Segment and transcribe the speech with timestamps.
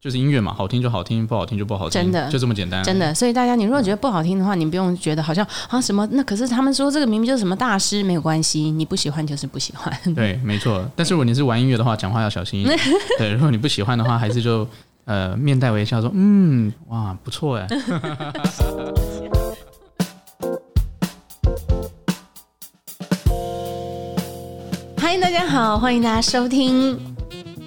[0.00, 2.84] 就是音乐嘛，好听就好听，不好听就不好听，真的就这么简单。
[2.84, 9.92] 真的，所以大家，你如果觉得不好听的话，你不用觉得好像啊什么，那可是他们说这个明明就是什么大师，没有关系，你不喜欢就是不喜欢。
[10.14, 10.88] 对，没错。
[10.94, 12.78] 但是如果你是玩音乐的话，讲话要小心一点。
[13.18, 14.64] 对，如果你不喜欢的话，还是就
[15.04, 17.66] 呃面带微笑说，嗯，哇，不错哎。
[24.96, 26.96] 嗨，大家好，欢迎大家收听。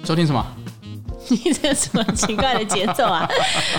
[0.02, 0.42] 收听什么？
[1.32, 3.26] 你这什么奇怪的节奏啊？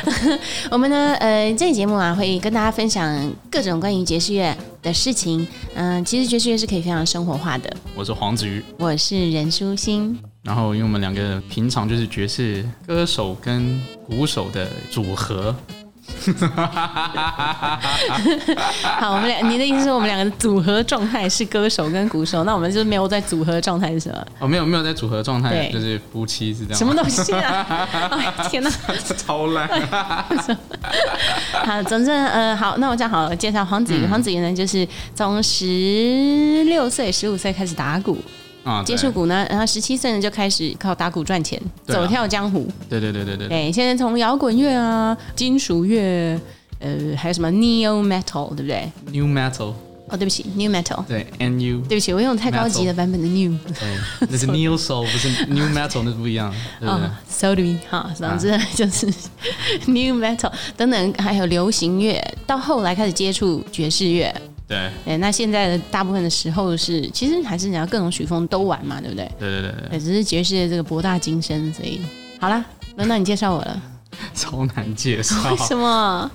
[0.71, 5.47] 我们呢，呃，这期节目啊，会跟大家分享各种关于爵士乐的事情。
[5.75, 7.71] 嗯、呃，其实爵士乐是可以非常生活化的。
[7.95, 10.19] 我是黄子瑜，我是任舒欣。
[10.41, 15.55] 然后，因为我们两个平常就是爵士歌手跟鼓手的组合。
[18.99, 24.25] 好，我们俩，你的意思是我们两个的组合状态是歌手跟鼓手，那我们就是没有在组合状态是什么？
[24.39, 26.77] 哦，没有没有在组合状态，就是夫妻是这样。
[26.77, 27.65] 什么东西啊？
[28.11, 28.69] 哎，天哪，
[29.17, 29.67] 超烂。
[31.65, 34.05] 好，总之呃，好，那我讲好了，介绍黄子瑜。
[34.05, 38.17] 黄子瑜呢，就是从十六岁、十五岁开始打鼓。
[38.63, 42.67] 啊，接触鼓呢，然后十七岁呢就开始靠打鼓赚钱，走跳江湖。
[42.89, 43.47] 对对对对对。
[43.47, 46.39] 对，现在从摇滚乐啊、金属乐，
[46.79, 49.73] 呃，还有什么 Neo Metal，对不对？New Metal。
[50.09, 51.03] 哦，对不起，New Metal。
[51.07, 51.81] 对，NU。
[51.87, 53.57] 对不起，我用太高级的版本的 New。
[53.79, 53.97] 对，
[54.29, 56.53] 那是 Neo Soul，不是 New Metal，那是不一样。
[56.81, 57.77] 哦，So do we？
[57.89, 59.07] 哈，总之就是
[59.87, 64.33] New Metal 等等，还有流行乐，到后来开始接触爵士乐。
[64.73, 69.31] 对，哎，那现在的大部分的时候是，其实还是你要各种曲风都玩嘛，对不对？
[69.39, 72.01] 对对对对，对，只是爵士的这个博大精深，所以
[72.39, 72.65] 好了，
[72.95, 73.81] 轮到你介绍我了，
[74.33, 76.31] 超难介绍，为什么？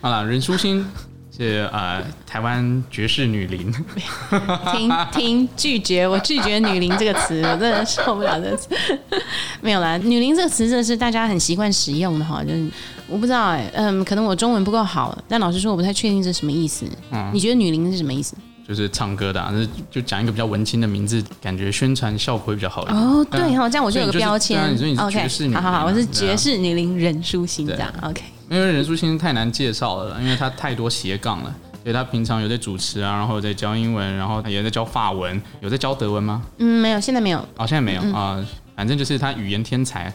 [0.00, 0.86] 好了，任书欣。
[1.32, 3.72] 是呃，台湾爵士女伶，
[4.72, 8.68] 听听拒绝，我拒绝“女伶”这个词，我真的受不了这个词。
[9.62, 12.68] 没有啦，“女伶”这个词真的是大家很习惯使用的哈，就是
[13.10, 16.86] 我不知道哎，嗯，可能我中文不够好，但老实说，我不太确定这是什么意思。
[17.10, 18.36] 嗯，你觉得“女伶”是什么意思？
[18.66, 19.52] 就是唱歌的，啊，
[19.90, 22.96] 就讲一个比较文青的名字，感觉宣传效果会比较好一点。
[22.96, 24.72] 哦，对哈，这样我就有个标签。
[24.72, 27.92] 你说你是爵士女伶，好好好，我是爵士女伶任书欣这样。
[28.02, 28.22] OK。
[28.48, 31.54] 因为任书欣太难介绍了，因为她太多斜杠了。
[31.82, 36.42] 所以他平常有在主持啊，然后有在教英文，然后他也在教法文，有在教德文吗？
[36.58, 37.38] 嗯，没有，现在没有。
[37.56, 40.12] 哦，现在没有啊、嗯呃，反正就是他语言天才。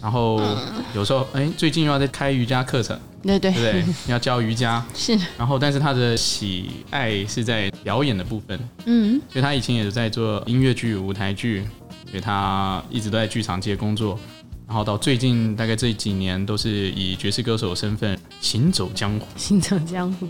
[0.00, 0.40] 然后
[0.94, 4.82] 有时候，哎，最近又要在开瑜伽课程，对对对，对，要教瑜伽。
[4.94, 5.18] 是。
[5.36, 8.58] 然后，但是他的喜爱是在表演的部分。
[8.86, 9.20] 嗯。
[9.28, 11.64] 所以他以前也是在做音乐剧、舞台剧，
[12.10, 14.18] 所以他一直都在剧场界工作。
[14.66, 20.28] 然后到最近大概这几年都是以爵士歌手的身份行走江湖，行走江湖。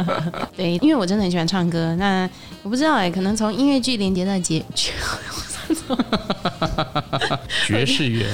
[0.56, 1.94] 对，因为我真的很喜欢唱歌。
[1.96, 2.30] 那
[2.62, 4.64] 我不知道哎，可能从音乐剧连接到爵
[7.66, 8.24] 爵士乐。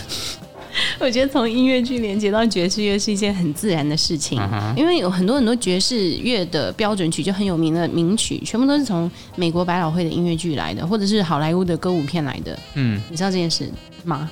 [1.00, 4.40] 我觉得从音乐剧连接到爵士乐是一件很自然的事情，
[4.76, 12.58] 因为有很多很多爵士乐的标准曲就很有名的名曲，全部都是从美国百老汇的音乐剧来的，或者是好莱坞的歌舞片来的。
[12.74, 13.70] 嗯，你知道这件事
[14.04, 14.28] 吗？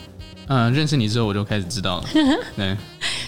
[0.48, 2.04] 嗯，认识你之后我就开始知道了。
[2.56, 2.76] 对，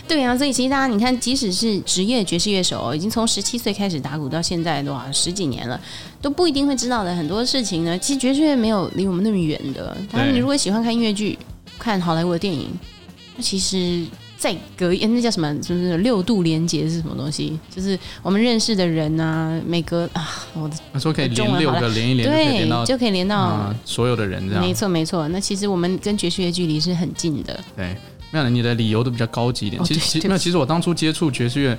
[0.07, 5.81] 对啊，所以其实大家你看，即使是职业爵士乐手，已经从十七岁开始打鼓到现在，哇，十几年了，
[6.23, 7.99] 都不一定会知道的很多事情呢。
[7.99, 9.97] 其实爵士乐没有离我们那么远的。
[10.13, 11.37] 当然，你如果喜欢看音乐剧、
[11.77, 12.98] 看好莱坞的电影，那
[13.41, 14.05] 其实。
[14.39, 15.53] 在隔一，那叫什么？
[15.59, 17.59] 就是六度连结是什么东西？
[17.75, 24.65] 就是我们认识的人啊，每隔啊，我的说可以连六个，连一连对，就可以连到、嗯、所有的人这样。
[24.65, 27.59] 没错没错，那其实我们跟爵士乐距离是很近的。
[27.75, 27.97] 对，
[28.31, 29.83] 没有你的理由都比较高级一点。
[29.83, 31.77] 哦、其实其实那其实我当初接触爵士乐，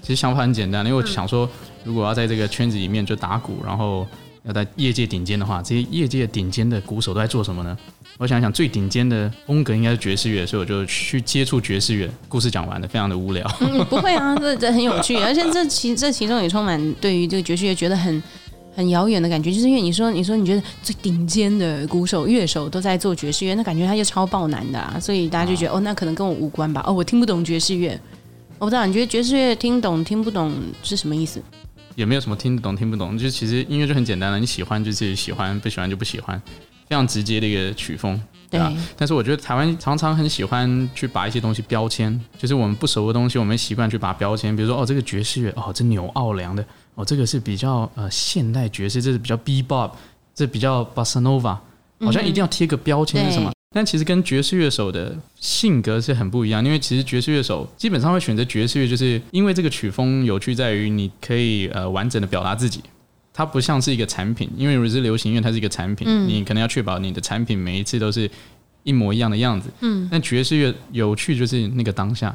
[0.00, 1.50] 其实想法很简单，因为我想说，
[1.82, 4.06] 如果要在这个圈子里面就打鼓，然后
[4.46, 7.76] 要在业界顶尖的话，这些业界顶尖的鼓手都在做什么呢？
[8.18, 12.08] 我想想，最顶尖的风格应该是爵士乐，所以我就去接触爵士乐。
[12.28, 13.46] 故事讲完了，非常的无聊。
[13.60, 18.22] 嗯，不会啊，这这很有趣，而且这其这其中也充满对于这个爵士乐觉得很
[18.74, 26.82] 很遥远的感觉，就是因为你说你说你觉得最顶尖的鼓手乐手都在做爵士乐，那感觉他就超爆难的啊，所以大家就觉得、啊、哦，那可能跟我无关吧？
[26.86, 28.00] 哦，我听不懂爵士乐，
[28.58, 31.42] 我不知道你觉得爵士乐听懂听不懂是什么意思？
[31.96, 36.40] 也没有什么听得懂听不懂，就其实音乐就很简单了，你喜欢就自己喜欢，不喜欢就不喜欢。
[36.88, 38.16] 非常直接的一个曲风，
[38.48, 38.72] 对吧？
[38.96, 44.54] 但是我觉得台湾常常很喜欢去把一些东西标签，就是我们不熟的东西，我们习惯去把标签。
[44.54, 46.64] 比如说，哦，这个爵士乐，哦，这纽奥良的，
[46.94, 49.90] 哦，这个是比较呃现代爵士，这是比较 bebop，
[50.32, 51.58] 这比较 bossa nova，
[51.98, 53.50] 好像一定要贴个标签是什么？
[53.76, 62.80] 嗯、但其实跟爵士乐手的性格是很不一样，因为其实爵士乐手基本上会选择爵士乐，就是因为这个曲风有趣在于你可以呃完整的表达自己。
[63.34, 68.30] 它不像是一个产品，因为如果是流行音乐，它是一个产品，嗯、你可能要确保你的产品每一次都是
[68.82, 69.68] 一模一样的样子。
[69.80, 72.34] 嗯，但爵士乐有趣就是那个当下，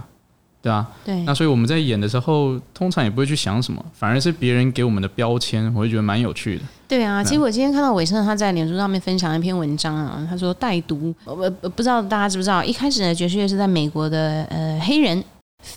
[0.61, 0.87] 对啊？
[1.03, 1.21] 对。
[1.23, 6.63] 那所以我们在演的时候，通常也不会去想什么，反而是别人给我们的标签，我会觉得蛮有趣的。
[6.87, 15.23] 对啊，其实我今天看到伟盛他在脸书上面分享一篇文章啊，他说带毒，我不知道大家知不知道，一开始呢爵士乐是在美国的呃黑人。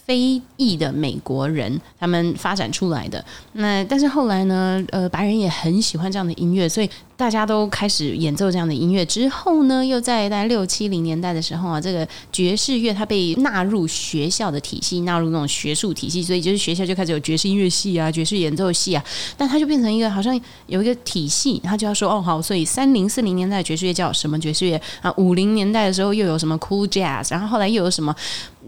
[0.07, 3.23] 非裔的美国人，他们发展出来的。
[3.53, 6.89] 那但是后来呢，呃，白人也很喜欢这样的音乐，所以。
[7.17, 19.05] 大家都开始演奏这样的音乐之后呢，又在大概六七零年代的时候啊，这个爵士乐它被纳入学校的体系，纳入那种学术体系，所以就是学校就开始有爵士音乐系啊、爵士演奏系啊。
[19.37, 25.13] 但它就变成一个好像有一个体系，他就要说哦好，所以三零四零年代爵士乐叫什么爵士乐啊？
[25.17, 28.15] 五零年代的时候又有什么 cool jazz，然后后来又有什么？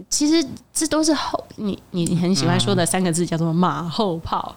[0.09, 4.55] 其实这都是后你你很喜欢说的三个字叫做马后炮。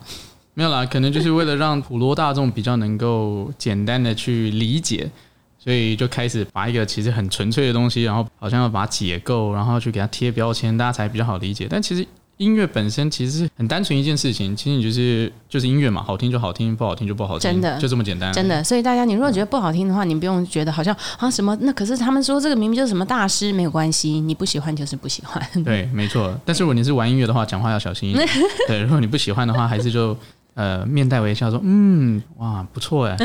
[0.61, 5.09] 没有啦，可能就是为了让普罗大众比较能够简单的去理解，
[5.57, 11.65] 所以就开始把一个其实很纯粹的东西，然后好像要把它解构，然后去给它贴标签，大家才比较好理解。
[11.67, 12.05] 但其实
[12.37, 18.31] 音乐本身其实是很单纯一件事情，其实你就是就是音乐嘛，好听就好听，不好听就不好听，真的就这么简单。
[18.31, 25.41] 真的，所以大家你如果觉得不好听的话，你不用觉得好像啊什么，那可是他们说这个明明就是什么大师，没有关系，你不喜欢就是不喜欢。
[25.63, 26.39] 对，没错。
[26.45, 28.27] 但是如果你是玩音乐的话，讲话要小心一点。
[28.69, 30.15] 对，如果你不喜欢的话，还是就。
[30.53, 33.15] 呃，面带微笑说：“嗯，哇，不错哎。”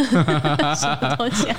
[0.76, 1.54] 什么都讲。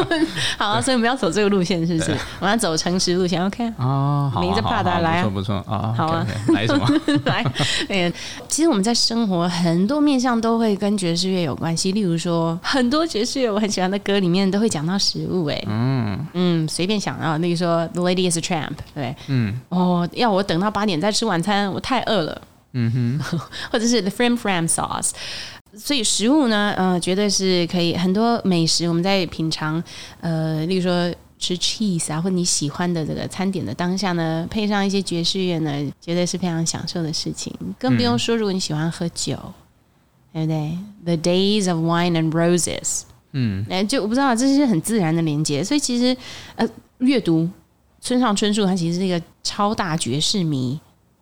[0.58, 2.12] 好、啊，所以我们要走这个路线，是不是？
[2.40, 3.66] 我们要走诚实路线，OK？
[3.78, 6.86] 哦，好，明着怕的来啊，不错不错啊，好啊，来什么？
[7.24, 7.42] 来，
[7.88, 8.12] 嗯，
[8.46, 22.42] 其实我们在生活很多面向都会跟爵士乐有关系，例如说，很多爵士乐我很喜欢的歌里面都会讲到食物，哎，嗯嗯，随便想啊，例如说《The Lady Is a Tramp》，对，嗯，哦，要我等到八点再吃晚餐，我太饿了。
[22.78, 23.40] 嗯哼，
[23.72, 25.12] 或者是 the Frame Fram sauce，
[25.74, 28.86] 所以食物呢，呃，绝对是可以很多美食。
[28.86, 29.82] 我们在品尝，
[30.20, 37.50] 呃，例如说吃 cheese 啊，或你喜欢的这个餐点的当下呢，配上一些爵士乐呢，绝对是非常享受的事情。
[37.78, 39.38] 更不用说，如果你喜欢喝酒，
[40.34, 43.02] 嗯、对不对？The days of wine and roses，
[43.32, 45.64] 嗯，哎，就我不知道，这是很自然的连接。
[45.64, 46.14] 所以其实，
[46.56, 46.68] 呃，
[46.98, 47.48] 阅读
[48.02, 50.78] 村上春树，他其实是一个超大爵士迷。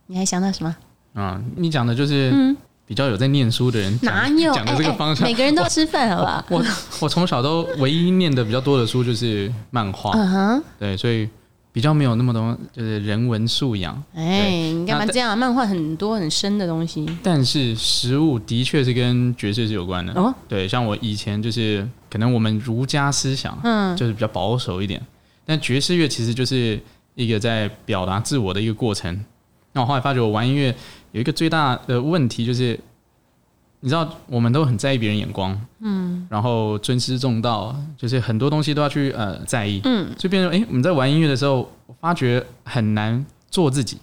[0.07, 0.77] 你还想到什么？
[1.15, 2.55] 啊，你讲的就是
[2.87, 6.45] 比较有在念书的人、嗯、哪有 讲的这个方向、每个人都吃饭，好吧？
[6.51, 6.63] 我
[7.01, 11.29] 我从小都唯一念的比较多的书就是漫画，嗯哼，对，所以
[11.73, 14.01] 比较没有那么多就是人文素养。
[14.15, 15.37] 哎、欸，你干嘛这样？
[15.37, 17.09] 漫画很多很深的东西。
[17.23, 20.13] 但是食物的确是跟爵士是有关的。
[20.15, 25.01] 哦，对，像我以前就是可能我们儒家思想，嗯，就是比较保守一点，
[25.47, 26.79] 但爵士乐其实就是
[27.15, 29.25] 一个在表达自我的一个过程。
[29.73, 30.73] 那我后来发觉，我玩音乐
[31.15, 32.79] 有一个最大的问题，就是
[33.79, 43.99] 你知道，我们都很在意别人眼光，嗯，然后尊师重道，就是很多东西都要去呃在意，嗯，就变成哎，我们在玩音乐的时候，我发觉很难做自己。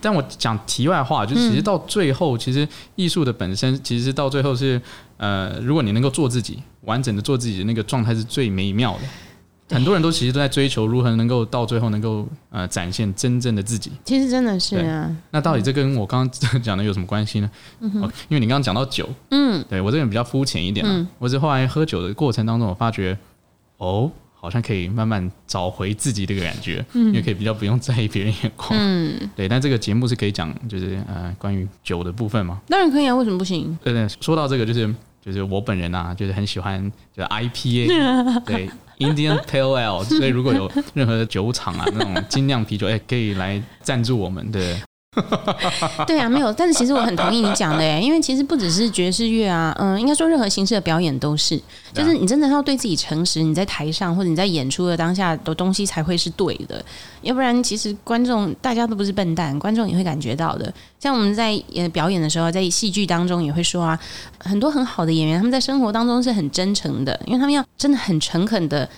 [0.00, 2.66] 但我讲题外话，就是其实到最后，其实
[2.96, 4.80] 艺术的本身，其实到最后是
[5.18, 9.00] 呃，如果你能够做自己，完整的做自己的那个状态是最美妙的。
[9.76, 13.92] 很多人都其实都在追求如何能够到最后能够呃展现真正的自己。
[14.04, 15.14] 其实真的是啊。
[15.30, 17.50] 那到底这跟我刚刚讲的有什么关系呢？
[17.80, 18.02] 嗯哼。
[18.28, 20.92] 因为你刚刚讲到酒，嗯，对我这个人比较肤浅一点嘛。
[20.94, 21.06] 嗯。
[21.18, 23.16] 我是后来喝酒的过程当中，我发觉
[23.76, 28.70] 哦，好像可以慢慢找回自己这个感觉，嗯，因为可以比较不用在意别人眼光。
[28.72, 29.28] 嗯。
[29.36, 32.60] 对，但这个节目是可以讲就是呃关于酒的部分吗？
[32.68, 33.76] 当然可以啊，为什么不行？
[33.82, 34.92] 对对，说到这个就是
[35.24, 38.70] 就是我本人啊，就是很喜欢就是 IPA， 对。
[38.98, 44.76] Indian Pale Ale，所以如果有任何的酒厂啊，那种精酿啤酒，哎、欸，可以来赞助我们的。
[46.06, 51.60] 对啊，没有，但是其实我很同意你讲的哎，因为其实不只是爵士乐啊，嗯，应该说任何形式的表演都是，
[51.92, 56.84] 就是你真的要对自己诚实，你在台上或者你在演出的当下的东西才会是对的，
[57.22, 60.72] 要不然其实观众大家都不是笨蛋，观众也会感觉到的。
[60.98, 63.98] 像我们在演表演的时候，在戏剧当中也会说啊，
[64.38, 68.88] 很多很好的演员他们在生活当中是很真诚的，因为他们要真的很诚恳的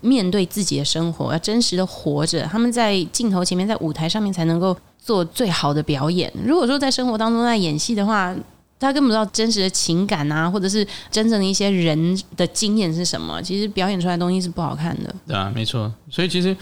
[0.00, 4.76] 面对自己的生活，要真实的活着，他们在镜头前面，在舞台上面才能够。
[4.98, 6.32] 做最好的表演。
[6.44, 8.34] 如果说在生活当中在演戏的话，
[8.80, 13.42] 他根本不知道真实的情感啊，或者是真正的一些人的经验是什么。
[13.42, 15.12] 其实表演出来的东西是不好看的。
[15.26, 15.92] 对啊，没错。
[16.08, 16.56] 所以其实，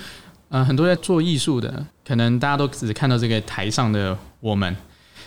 [0.48, 4.74] 呃，很多在做艺术的，可能大家都只看到这个台上的我们。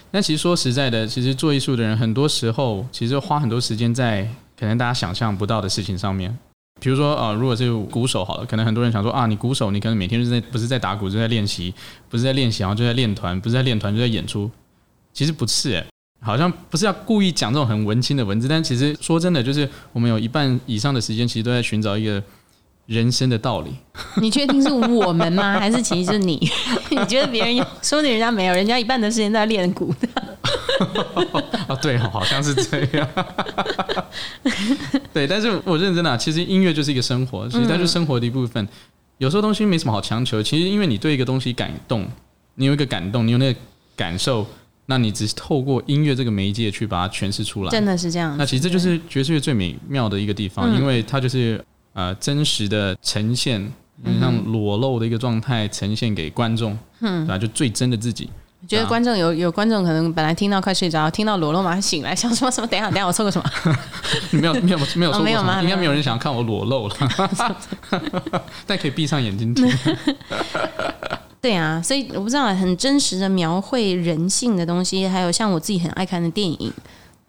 [0.09, 4.27] 但其实说实在的，其实做艺术的人，很多时候其实花很多时间在
[4.59, 6.35] 可能大家想象不到的事情上面。
[6.79, 11.74] 比如说啊、如果是鼓手好了，可能很多人想说啊，你鼓手，你可能每天就是在不是在打鼓，就在练习，
[12.07, 14.50] 不是在练习，然后就在练团，不是在练团就在演出。
[15.12, 15.86] 其实不是诶，
[16.21, 22.24] 好像不是要故意讲这种很文青的文字，但其实说真的，就是我们有一半以上的时间，其实都在寻找一个
[22.86, 23.71] 人生的道理。
[24.21, 25.59] 你确定是我们吗？
[25.59, 26.39] 还是其实是你？
[26.91, 27.65] 你觉得别人有？
[27.81, 30.07] 说不定人家没有，人家一半的时间在练鼓的。
[31.67, 33.07] 啊， 对，好像是这样。
[35.13, 38.63] 对，但是我认真的、啊，其实音乐就是一个生活，其实它就是生活的一部分。
[38.63, 38.69] 嗯、
[39.17, 42.07] 有时候东西没什么好强求，其实因为你对一个东西感动，
[42.55, 43.59] 你有一个感动，你有那个
[43.95, 44.45] 感受，
[44.86, 48.36] 那你只是透过音乐这个媒介去把它诠释出来，真的是这样。
[48.38, 53.71] 那其实这就是爵士乐最美妙的一个地方，嗯、因为它就是呃真实的呈现，
[54.19, 57.38] 像裸露的一个状态呈现给观众，嗯，对吧？
[57.38, 58.29] 就最真的自己。
[58.69, 62.67] 觉得观众有有观众可能本来听到快睡着，听到裸露马上醒来，想说什么？
[62.67, 63.51] 等一下，等一下，我说个什么？
[64.29, 65.23] 没有没有没有说过什么？
[65.23, 65.59] 没有吗？
[65.63, 66.95] 应该没有人想要看我裸露了，
[68.67, 69.67] 但可以闭上眼睛听。
[71.41, 76.71] 对啊，所以我不知道很真实的描绘人性的东西，还有像我自己很爱看的电影。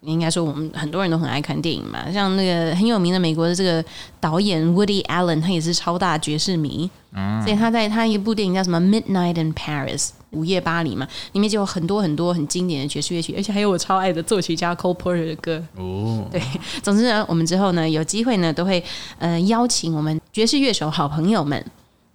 [0.03, 3.83] 应该说，我们很多人都很爱看电影嘛，像那个很有名的美国的这个
[4.19, 15.63] 导演 Woody Allen，他也是超大爵士迷，嗯、所以他在他一部电影叫什么《Midnight in Paris》午夜巴黎嘛，里面就有很多很多很经典的爵士乐曲，而且还有我超爱的作曲家 Cole Porter 的歌。
[15.75, 16.41] 哦，对，
[16.81, 18.83] 总之呢，我们之后呢有机会呢都会
[19.19, 21.63] 呃邀请我们爵士乐手好朋友们。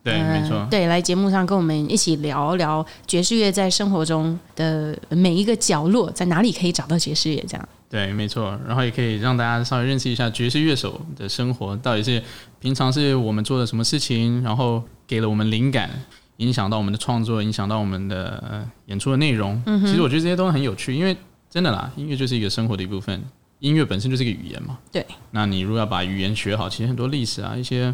[0.06, 0.68] 对，没错、呃。
[0.70, 7.44] 对，来节目上跟我们一起聊聊爵士乐在生活中的每一个角落，在哪里可以找到爵士乐？
[7.48, 7.68] 这样。
[7.90, 8.56] 对，没错。
[8.66, 12.22] 然后也可以让大家稍微认识一下爵士乐手的生活，到底是
[12.60, 15.90] 平常是我们做的什么事情，然后给了我们灵感，
[16.36, 19.60] 影响到我们的创作，影响到我们的、呃、演出的内容。
[19.66, 19.84] 嗯。
[19.84, 21.16] 其实我觉得这些都很有趣，因为
[21.50, 23.20] 真的啦，音乐就是一个生活的一部分，
[23.58, 24.78] 音乐本身就是一个语言嘛。
[24.92, 25.04] 对。
[25.32, 27.92] 那你如果要把语言学好，其实很多历史啊，一些。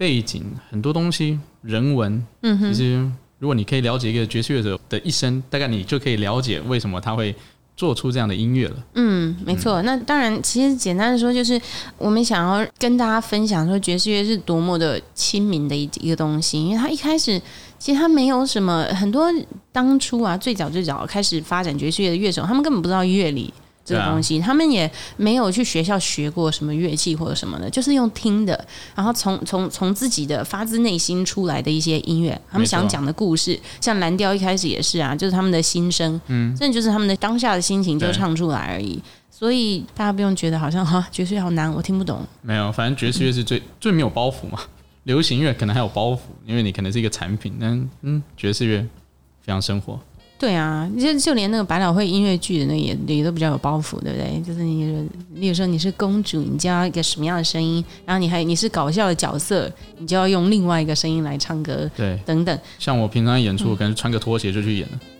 [0.00, 3.06] 背景很多东西，人文，嗯哼，其实
[3.38, 7.36] 如果你可以了解一个爵士乐者的一生，大概你就可以了解为什么他会
[7.76, 8.76] 做出这样的音乐了。
[8.94, 9.82] 嗯，没错。
[9.82, 11.60] 那当然，其实简单的说，就是
[11.98, 17.38] 我们想要跟大家分享说，爵士乐是多么的亲民的一一个东西，因为他一开始
[17.78, 19.30] 其实他没有什么很多
[19.70, 23.52] 当初啊，最早最早开始发展爵士乐的乐手，他们根本不知道乐理。
[23.84, 39.02] 这个东西，他们也没有去学校学过什么乐器或者什么的，就是用听的，然后从从从自己的发自内心出来的一些音乐，他们想讲的故事，像蓝调一开始也是啊，就是他们的心声，嗯，这就是他们的当下的心情就唱出来而已。
[39.30, 42.20] 所以大家不用觉得好像哈爵士乐好难，我听不懂。
[42.42, 44.58] 没有，反正爵士乐是最、嗯、最没有包袱嘛。
[45.04, 48.82] 流行乐可能还有包袱，因为你可能是一个产品，但嗯，爵士乐
[49.40, 49.98] 非常生活。
[50.40, 54.40] 对啊，就就连那个百老汇音乐剧的那也也都比较有包袱，对不对？
[54.40, 54.86] 就是你，
[55.34, 62.58] 例如说你是公主，你就要一个什么样的声音，然后你还你是搞笑的角色，你就要用另外一个声音来唱歌，对，等等。
[62.78, 64.94] 像我平常演出，我可能穿个拖鞋就去演了。
[64.94, 65.19] 嗯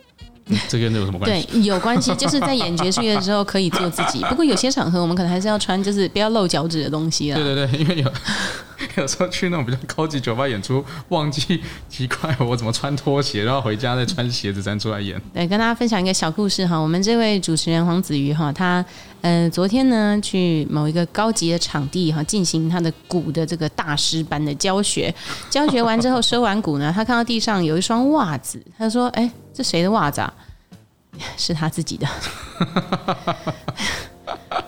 [0.68, 1.46] 这跟这有什么关系？
[1.46, 4.20] 对，有关系，就是在演爵士乐的时候可以做自己。
[4.24, 7.34] 不过有些场合我们可能还是要穿，就是不要露脚趾的东西啊。
[7.34, 8.12] 对对对，因为有
[8.96, 15.20] 有时候去那种比较高级酒吧演出，忘记奇怪我怎么穿拖鞋，然后回家再穿鞋子再出来演。
[15.32, 16.78] 对，跟大家分享一个小故事哈。
[16.78, 18.84] 我们这位主持人黄子瑜哈，他
[19.20, 25.14] 呃昨天呢去某一个高级的场地哈进行他的鼓的这个大师班的教学。
[25.50, 30.32] 教学完之后 收完鼓呢，他看到地上有一双袜子，他说：“哎。”是谁的袜子啊？
[31.36, 32.06] 是他自己的。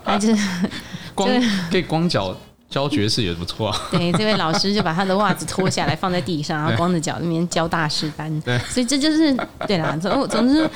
[0.05, 0.69] 他就是
[1.15, 1.29] 光
[1.71, 2.37] 可以光脚
[2.69, 3.81] 教爵士也不错啊。
[3.91, 8.41] 对，这位老师就把他的袜子脱下来放在地上，然后光着脚那边教大师班。
[8.41, 9.35] 对，所以这就是
[9.67, 9.97] 对啦。
[9.97, 10.69] 总总之，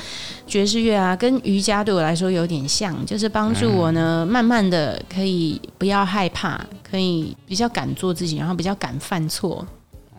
[0.47, 6.59] 爵士乐啊，跟瑜伽对我来说有点像，就是帮助我呢，慢慢的可以不要害怕，
[6.89, 9.67] 可以比较敢做自己，然后比较敢犯错。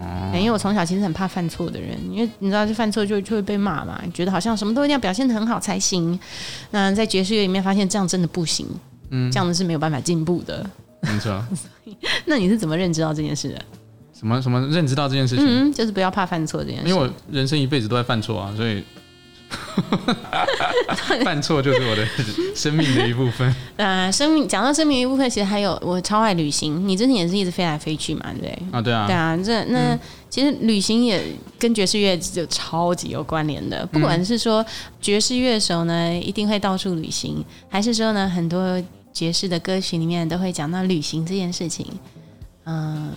[0.01, 6.19] 嗯，因为我从小其实很怕犯错的人，因为你知道，就犯错就就会被骂嘛，觉得好像什么都一定要表现的很好才行。
[6.71, 8.67] 那在爵士乐里面发现这样真的不行，
[9.11, 10.65] 嗯，这样子是没有办法进步的。
[11.01, 11.45] 没错。
[12.27, 13.61] 那你是怎么认知到这件事的？
[14.19, 15.45] 什么什么认知到这件事情？
[15.47, 16.89] 嗯，就是不要怕犯错这件事。
[16.89, 18.83] 因为我人生一辈子都在犯错啊，所以。
[21.25, 22.07] 犯错就是我的
[22.55, 23.55] 生命的一部分。
[23.77, 26.87] 呃，生命讲到生命的一部分，其实还有我超爱旅行。
[26.87, 28.59] 你之前也是一直飞来飞去嘛，对不对？
[28.73, 29.37] 啊，对啊，对啊。
[29.37, 31.23] 这那、嗯、其实旅行也
[31.59, 33.87] 跟爵士乐就超级有关联的。
[33.87, 34.65] 不管是说
[35.01, 41.87] 爵士乐手呢一定会到处旅行，还是说呢很多爵士的歌曲里面都会讲到旅行这件事情。
[42.65, 43.13] 嗯、呃，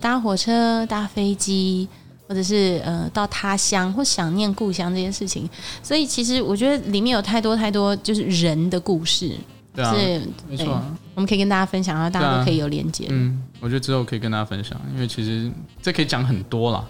[0.00, 1.88] 搭火车、搭飞机。
[2.28, 5.48] 或者是呃到他乡或想念故乡这件事情，
[5.82, 9.32] 所以其实我觉得里面有太多太多就是人的故事，
[9.74, 10.82] 对啊，是没错，
[11.14, 13.06] 我们可以跟大家分享，然后大家都可以有连接。
[13.10, 16.84] 嗯，我觉得之后可以跟大家分享，因为其实这可以讲很多啦，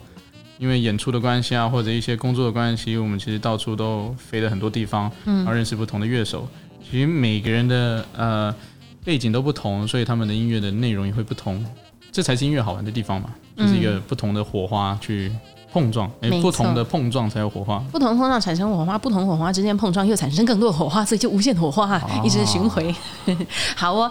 [0.59, 6.49] 因为演出的关系啊，或者一些工作的关系，我们其实到处都飞了很多地方，嗯，然后认识不同的乐手。
[6.88, 8.55] 其实每个人的呃
[9.05, 11.64] 背景都不同，所以他们的音乐的内容也会不同。
[12.16, 15.30] 这才是音乐好玩的地方嘛，就是一个不同的火花去。
[15.73, 17.78] 碰撞，哎，不同的碰撞才有火花。
[17.92, 22.94] 不同的碰撞产生火花，不同火花之间碰撞又产生更多的火花，所以就无限火花，哦、一直循回。
[23.76, 24.11] 好哦，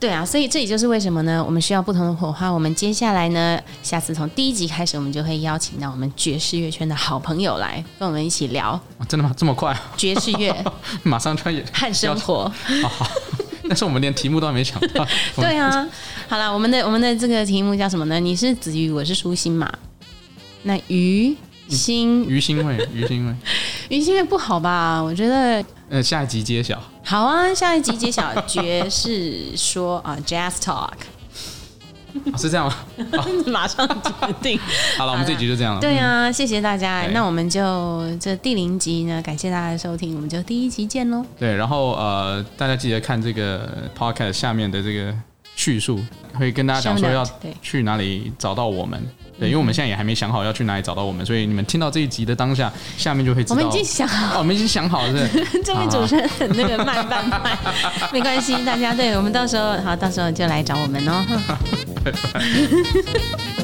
[0.00, 1.44] 对啊，所以这也就是为什么呢？
[1.44, 2.48] 我们需要不同的火花。
[2.48, 8.80] 我们接下来呢，下次从第一集开始，我们就会邀请到我们爵士乐圈的好朋友来跟我们一起聊。
[9.06, 9.34] 真的吗？
[9.36, 9.76] 这么快？
[9.98, 10.64] 爵士乐，
[11.02, 12.50] 马上穿越和生活。
[12.80, 13.06] 好好，
[13.68, 15.06] 但是我们连题目都还没想到。
[15.36, 15.88] 对啊，
[16.28, 18.18] 好了，我们的我们的这个题目叫什么呢？
[18.20, 19.70] 你是子瑜，我是舒心嘛。
[20.64, 21.34] 那鱼
[21.68, 23.34] 心鱼心味，鱼心味，
[23.88, 25.00] 鱼心味不好吧？
[25.00, 26.80] 我觉得，呃，下一集揭晓。
[27.04, 30.90] 好啊，下一集揭晓 爵士说啊，Jazz Talk，
[32.36, 32.74] 是这样吗？
[33.46, 34.58] 马上决定。
[34.98, 35.80] 好了，我们这集就这样了。
[35.80, 37.06] 对啊，谢谢大家。
[37.12, 41.24] 那我们就这第零集呢，感谢大家的收听，我们就第一集见喽。
[41.38, 45.14] 对，然后呃，大家记得看这个 Podcast 下面的这个
[45.56, 46.00] 叙述，
[46.34, 47.24] 会跟大家讲说要
[47.60, 49.02] 去哪里找到我们。
[49.42, 53.56] 对，因为我们现在也还没想好要去哪里找到我们，所以你们听到这一集的当下，下面就会知道。
[53.56, 55.44] 我们已经想好，哦，我们已经想好了，是。
[55.64, 57.58] 这位主持人很那个慢半拍，
[58.12, 61.24] 没关系，大家对我们到时候好，到时候就来找我们哦。
[62.04, 63.61] 拜拜。